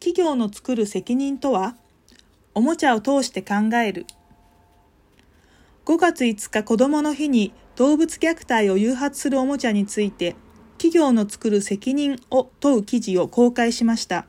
[0.00, 1.76] 企業の作る責任とは
[2.54, 4.06] おもちゃを通して考える。
[5.84, 10.36] 5月5日子供の日に動物虐待を誘発するおもちゃについて
[10.78, 14.24] 企業の作る責任を問う記事を公開しました。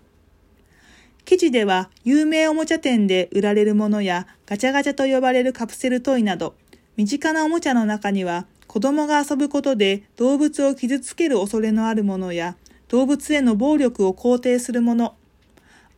[1.23, 6.55] 記事では有名おもちゃ店で売られるものやガチャガチャと呼ばれるカプセルトイなど
[6.97, 12.57] 身近なおもちゃの中には子供が遊ぶことで動物を傷つける恐れのあるものや
[12.89, 15.15] 動物への暴力を肯定するもの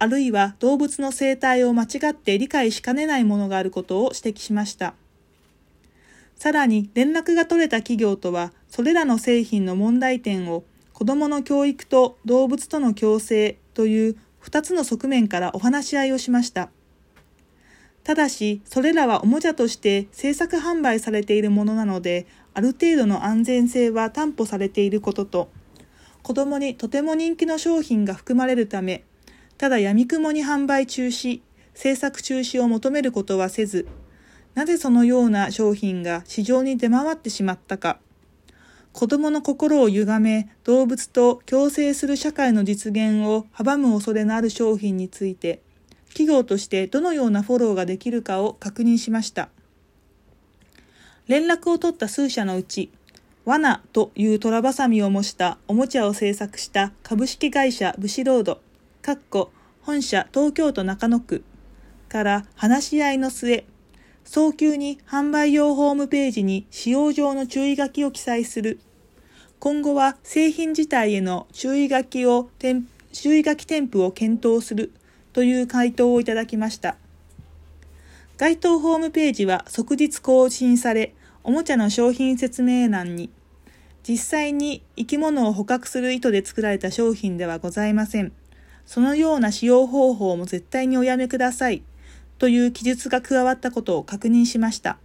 [0.04, 4.96] あるいは動物の生態を間違って理解しかねないものがあることを指摘しました。
[6.36, 16.70] さらに連絡が取れた企業とは、それらの製品の問題点を子供の教育と動物との共生という2つの側面からお話し合いをしました。
[18.04, 25.50] ただし、それらはおもちゃとして制作販売されているものなので、ある程度の安全性は担保されていることと、
[26.24, 29.06] 子供にとても人気の商品が含まれるため、
[29.64, 31.40] ただ闇雲に販売中止、
[31.74, 33.88] 制作中止を求めることはせず、
[34.56, 37.98] なぜそのような商品が市場に出回ってしまったか、
[38.92, 45.62] 子供の心を歪め、動物と共生する社会の実現を阻む恐れのある商品について、
[46.10, 49.48] 企業としてどのようなフォローができるかを確認しました。
[51.28, 52.92] 連絡を取った数社のうち、
[53.46, 58.60] 罠というトラバサミを模したおもちゃを製作した株式会社ブシロード、
[59.04, 59.52] かっこ
[59.82, 61.44] 本社東京都中野区
[62.08, 63.66] から話し合いの末、
[64.24, 68.80] 早急に販売用ホームページに使用上の注意書きを記載する。
[69.60, 72.50] 今後は製品自体への注意書きを、
[73.12, 74.94] 注意書き添付を検討する
[75.34, 76.96] という回答をいただきました。
[78.38, 83.30] 該当ホームページは即日更新され、おもちゃの商品説明欄に、
[84.08, 88.32] 実際に生き物を捕獲する意図で作られた商品ではございません。
[88.86, 91.84] そのような使用方法も絶対におやめください
[92.38, 94.98] という記述が加わったことを確認しました。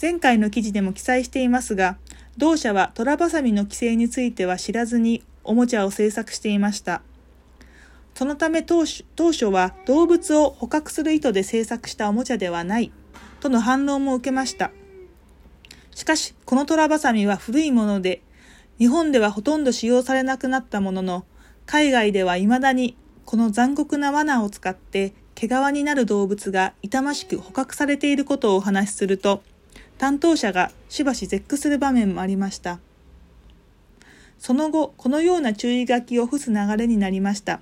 [0.00, 1.98] 前回の記事でも記載していますが、
[2.36, 7.02] 同社はトラバサミの規制については知らずにおもちゃを制作していました。
[8.14, 12.92] そのため当初当初は動物を捕獲する意図で制作したおもちゃではない
[13.40, 14.70] との反論も受けました。
[15.94, 18.22] しかし、このトラバサミは古いもので、
[18.78, 21.24] 日本ではほとんど使用されなくなったものの、
[21.66, 29.42] 海外では未だにこの残酷な罠を使って毛皮になる動物が痛ましく捕獲されていることをお話しすると、
[29.98, 32.78] 担当者がしばし絶句する場面もありました。
[34.38, 37.60] その後、このような注意書きを付す流れになりました。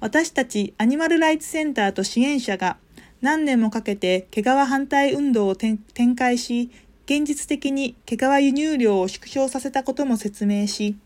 [0.00, 2.76] 私たちアニマルライツセンターと支援者が
[3.20, 5.78] 何年もかけて毛皮反対運動を展
[6.16, 6.70] 開し、
[7.06, 10.96] 現実的に毛皮輸入量を縮小させたことも説明し、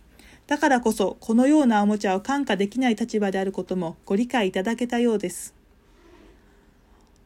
[0.46, 5.54] だからこそこのようなおもちゃを感化できない立場であることもご理解いただけたようです。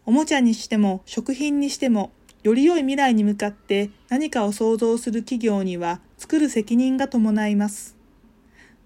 [0.05, 2.13] おもちゃにしても食品にしても
[2.43, 7.97] より良い未来に向かって何かを創造する企業には作る責任が伴います。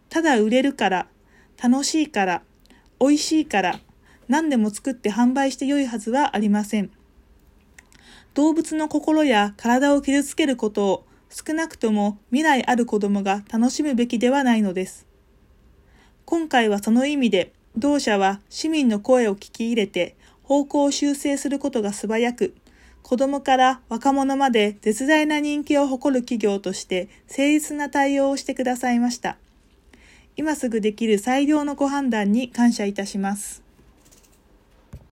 [0.08, 1.06] ただ売れるから、
[1.62, 2.42] 楽しいから、
[2.98, 3.80] 美味しいから、
[4.28, 6.90] 何でも作って販売して良いはずはありません。
[8.34, 15.06] 動物の心や体を傷つけることを少なくとも未来ある子供が楽しむべきではないのです。
[16.24, 22.54] 今回はその意味で、同社は市民の声を聞き入れて方向を修正することが素早く、
[23.02, 29.36] 子供から若者まで絶大な人気を誇る企業として誠実な対応をしてくださいました。
[30.36, 33.69] 今すぐできる最良のご判断に感謝いたします。